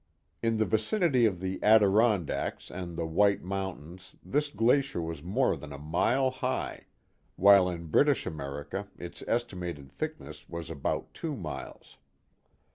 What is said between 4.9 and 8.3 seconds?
was more than a mile high, while in British